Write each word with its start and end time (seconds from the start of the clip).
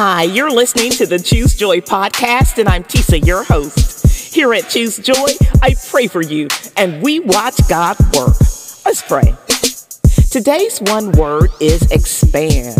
Hi, 0.00 0.22
you're 0.22 0.52
listening 0.52 0.92
to 0.92 1.06
the 1.06 1.18
Choose 1.18 1.56
Joy 1.56 1.80
podcast, 1.80 2.58
and 2.58 2.68
I'm 2.68 2.84
Tisa, 2.84 3.26
your 3.26 3.42
host. 3.42 4.32
Here 4.32 4.54
at 4.54 4.68
Choose 4.68 4.96
Joy, 4.96 5.26
I 5.60 5.74
pray 5.90 6.06
for 6.06 6.22
you, 6.22 6.46
and 6.76 7.02
we 7.02 7.18
watch 7.18 7.56
God 7.68 7.98
work. 8.14 8.38
Let's 8.86 9.02
pray. 9.02 9.34
Today's 10.30 10.78
one 10.82 11.10
word 11.10 11.50
is 11.60 11.90
expand. 11.90 12.76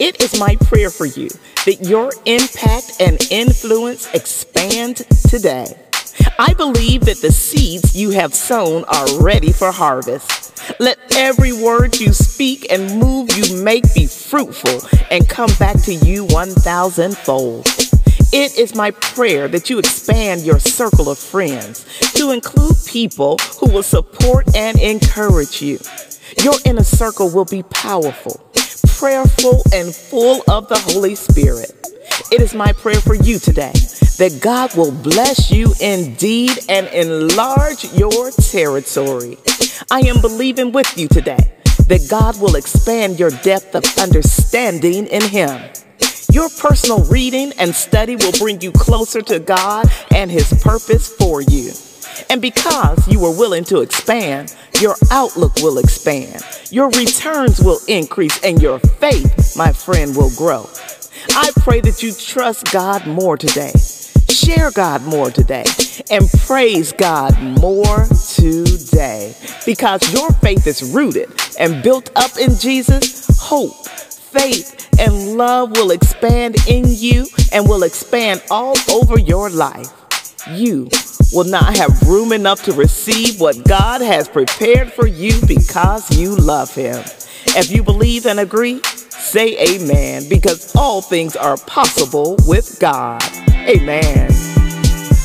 It 0.00 0.22
is 0.22 0.40
my 0.40 0.56
prayer 0.56 0.88
for 0.88 1.04
you 1.04 1.28
that 1.66 1.80
your 1.82 2.10
impact 2.24 2.92
and 2.98 3.20
influence 3.30 4.08
expand 4.14 5.04
today. 5.28 5.66
I 6.38 6.54
believe 6.54 7.02
that 7.02 7.20
the 7.20 7.30
seeds 7.30 7.94
you 7.94 8.10
have 8.10 8.34
sown 8.34 8.84
are 8.84 9.20
ready 9.20 9.52
for 9.52 9.70
harvest. 9.70 10.80
Let 10.80 10.98
every 11.16 11.52
word 11.52 12.00
you 12.00 12.12
speak 12.12 12.70
and 12.72 12.98
move 12.98 13.36
you 13.36 13.62
make 13.62 13.94
be 13.94 14.06
fruitful 14.06 14.80
and 15.10 15.28
come 15.28 15.50
back 15.58 15.80
to 15.82 15.94
you 15.94 16.24
1,000 16.26 17.16
fold. 17.18 17.66
It 18.32 18.58
is 18.58 18.74
my 18.74 18.92
prayer 18.92 19.46
that 19.48 19.68
you 19.68 19.78
expand 19.78 20.42
your 20.42 20.58
circle 20.58 21.10
of 21.10 21.18
friends 21.18 21.84
to 22.14 22.30
include 22.30 22.76
people 22.86 23.36
who 23.60 23.70
will 23.70 23.82
support 23.82 24.56
and 24.56 24.80
encourage 24.80 25.60
you. 25.60 25.78
Your 26.42 26.54
inner 26.64 26.84
circle 26.84 27.28
will 27.28 27.44
be 27.44 27.62
powerful, 27.64 28.40
prayerful, 28.96 29.62
and 29.74 29.94
full 29.94 30.42
of 30.48 30.68
the 30.68 30.78
Holy 30.78 31.14
Spirit. 31.14 31.72
It 32.30 32.40
is 32.40 32.54
my 32.54 32.72
prayer 32.72 33.00
for 33.00 33.14
you 33.14 33.38
today 33.38 33.72
that 34.18 34.40
God 34.40 34.74
will 34.76 34.92
bless 34.92 35.50
you 35.50 35.72
indeed 35.80 36.52
and 36.68 36.86
enlarge 36.88 37.84
your 37.94 38.30
territory. 38.30 39.38
I 39.90 40.00
am 40.00 40.20
believing 40.20 40.72
with 40.72 40.96
you 40.96 41.08
today 41.08 41.52
that 41.88 42.06
God 42.08 42.40
will 42.40 42.56
expand 42.56 43.18
your 43.18 43.30
depth 43.30 43.74
of 43.74 43.84
understanding 43.98 45.06
in 45.06 45.22
Him. 45.22 45.60
Your 46.30 46.48
personal 46.48 47.04
reading 47.04 47.52
and 47.58 47.74
study 47.74 48.16
will 48.16 48.32
bring 48.32 48.60
you 48.60 48.72
closer 48.72 49.22
to 49.22 49.38
God 49.38 49.90
and 50.14 50.30
His 50.30 50.52
purpose 50.62 51.14
for 51.14 51.42
you. 51.42 51.72
And 52.30 52.40
because 52.40 53.06
you 53.08 53.24
are 53.24 53.36
willing 53.36 53.64
to 53.64 53.80
expand, 53.80 54.54
your 54.80 54.94
outlook 55.10 55.54
will 55.56 55.78
expand, 55.78 56.42
your 56.70 56.88
returns 56.90 57.60
will 57.60 57.80
increase, 57.88 58.42
and 58.44 58.60
your 58.60 58.78
faith, 58.78 59.56
my 59.56 59.72
friend, 59.72 60.16
will 60.16 60.30
grow. 60.36 60.68
I 61.30 61.50
pray 61.60 61.80
that 61.80 62.02
you 62.02 62.12
trust 62.12 62.72
God 62.72 63.06
more 63.06 63.36
today 63.36 63.72
Share 64.32 64.70
God 64.70 65.02
more 65.02 65.30
today 65.30 65.64
and 66.10 66.26
praise 66.46 66.92
God 66.92 67.38
more 67.42 68.06
today 68.34 69.36
because 69.66 70.10
your 70.10 70.32
faith 70.32 70.66
is 70.66 70.82
rooted 70.94 71.30
and 71.58 71.82
built 71.82 72.10
up 72.16 72.38
in 72.38 72.56
Jesus. 72.56 73.26
Hope, 73.38 73.74
faith, 73.86 74.88
and 74.98 75.36
love 75.36 75.72
will 75.72 75.90
expand 75.90 76.56
in 76.66 76.84
you 76.86 77.26
and 77.52 77.68
will 77.68 77.82
expand 77.82 78.42
all 78.50 78.74
over 78.90 79.18
your 79.18 79.50
life. 79.50 79.92
You 80.48 80.88
will 81.32 81.44
not 81.44 81.76
have 81.76 82.08
room 82.08 82.32
enough 82.32 82.62
to 82.64 82.72
receive 82.72 83.38
what 83.38 83.62
God 83.68 84.00
has 84.00 84.28
prepared 84.28 84.90
for 84.90 85.06
you 85.06 85.38
because 85.46 86.10
you 86.18 86.34
love 86.36 86.74
Him. 86.74 87.04
If 87.48 87.70
you 87.70 87.82
believe 87.82 88.24
and 88.24 88.40
agree, 88.40 88.80
say 89.10 89.76
amen 89.76 90.30
because 90.30 90.74
all 90.74 91.02
things 91.02 91.36
are 91.36 91.58
possible 91.58 92.36
with 92.46 92.78
God. 92.80 93.22
Amen. 93.68 94.28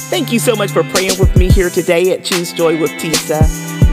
Thank 0.09 0.31
you 0.31 0.37
so 0.37 0.55
much 0.55 0.69
for 0.71 0.83
praying 0.83 1.17
with 1.19 1.35
me 1.35 1.49
here 1.49 1.71
today 1.71 2.11
at 2.11 2.23
Choose 2.23 2.53
Joy 2.53 2.79
with 2.79 2.91
Tisa. 2.91 3.41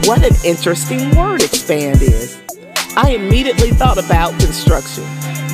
What 0.07 0.23
an 0.23 0.35
interesting 0.45 1.15
word 1.15 1.41
expand 1.41 2.03
is. 2.03 2.39
I 2.95 3.11
immediately 3.11 3.71
thought 3.71 3.97
about 3.97 4.39
construction. 4.39 5.03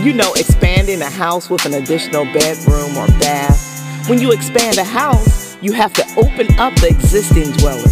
You 0.03 0.11
know, 0.13 0.33
expanding 0.33 1.01
a 1.01 1.09
house 1.09 1.49
with 1.49 1.65
an 1.65 1.75
additional 1.75 2.25
bedroom 2.25 2.97
or 2.97 3.07
bath. 3.19 4.09
When 4.09 4.19
you 4.19 4.33
expand 4.33 4.77
a 4.77 4.83
house, 4.83 5.57
you 5.61 5.71
have 5.71 5.93
to 5.93 6.05
open 6.17 6.59
up 6.59 6.75
the 6.75 6.89
existing 6.89 7.51
dwelling. 7.53 7.85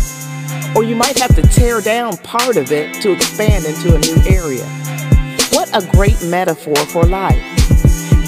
Or 0.75 0.83
you 0.83 0.97
might 0.97 1.17
have 1.19 1.33
to 1.35 1.41
tear 1.43 1.79
down 1.79 2.17
part 2.17 2.57
of 2.57 2.73
it 2.73 2.93
to 3.01 3.13
expand 3.13 3.65
into 3.65 3.95
a 3.95 3.99
new 3.99 4.17
area. 4.27 4.65
What 5.51 5.69
a 5.73 5.87
great 5.95 6.21
metaphor 6.23 6.75
for 6.75 7.05
life. 7.05 7.58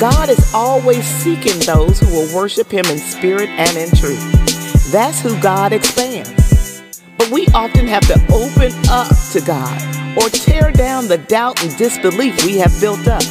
God 0.02 0.30
is 0.30 0.52
always 0.52 1.06
seeking 1.06 1.60
those 1.60 2.00
who 2.00 2.08
will 2.08 2.36
worship 2.36 2.72
Him 2.72 2.86
in 2.86 2.98
spirit 2.98 3.50
and 3.50 3.78
in 3.78 3.88
truth. 3.96 4.92
That's 4.92 5.22
who 5.22 5.40
God 5.40 5.74
expands. 5.74 6.82
But 7.20 7.30
we 7.30 7.46
often 7.54 7.86
have 7.86 8.08
to 8.08 8.16
open 8.34 8.72
up 8.90 9.16
to 9.32 9.42
God 9.42 10.18
or 10.18 10.28
tear 10.30 10.72
down 10.72 11.08
the 11.08 11.20
doubt 11.20 11.64
and 11.64 11.78
disbelief 11.78 12.44
we 12.44 12.58
have 12.58 12.76
built 12.82 13.08
up. 13.08 13.22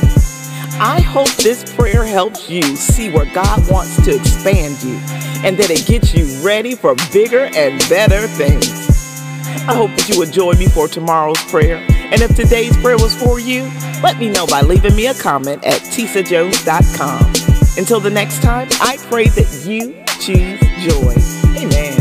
I 0.79 1.01
hope 1.01 1.31
this 1.39 1.75
prayer 1.75 2.05
helps 2.05 2.49
you 2.49 2.63
see 2.77 3.11
where 3.11 3.27
God 3.35 3.69
wants 3.69 4.01
to 4.05 4.15
expand 4.15 4.81
you 4.85 4.95
and 5.45 5.59
that 5.59 5.71
it 5.71 5.89
gets 5.89 6.15
you 6.15 6.25
ready 6.47 6.77
for 6.77 6.95
bigger 7.13 7.51
and 7.53 7.81
better 7.89 8.29
things. 8.29 8.71
I 9.67 9.75
hope 9.75 9.91
that 9.97 10.09
you 10.09 10.21
will 10.21 10.31
join 10.31 10.57
me 10.57 10.69
for 10.69 10.87
tomorrow's 10.87 11.43
prayer. 11.51 11.85
And 12.13 12.23
if 12.23 12.35
today's 12.35 12.77
prayer 12.79 12.97
was 12.99 13.15
for 13.15 13.39
you, 13.39 13.63
let 14.03 14.19
me 14.19 14.31
know 14.31 14.47
by 14.47 14.63
leaving 14.63 14.97
me 14.97 15.07
a 15.07 15.15
comment 15.15 15.65
at 15.65 15.81
tisajones.com. 15.83 17.27
Until 17.79 18.01
the 18.01 18.11
next 18.11 18.43
time, 18.43 18.69
I 18.81 18.97
pray 19.09 19.29
that 19.29 19.65
you 19.65 19.95
choose 20.19 20.61
joy. 20.85 21.15
Amen. 21.63 22.01